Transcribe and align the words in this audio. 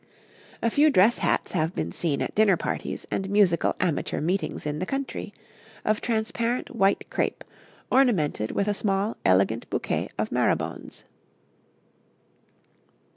'A 0.63 0.71
few 0.71 0.89
dress 0.89 1.19
hats 1.19 1.51
have 1.51 1.75
been 1.75 1.91
seen 1.91 2.23
at 2.23 2.33
dinner 2.33 2.57
parties 2.57 3.05
and 3.11 3.29
musical 3.29 3.75
amateur 3.79 4.19
meetings 4.19 4.65
in 4.65 4.79
the 4.79 4.85
country, 4.87 5.31
of 5.85 6.01
transparent 6.01 6.75
white 6.75 7.07
crape, 7.11 7.43
ornamented 7.91 8.49
with 8.49 8.67
a 8.67 8.73
small 8.73 9.15
elegant 9.23 9.69
bouquet 9.69 10.09
of 10.17 10.31
marabones. 10.31 11.03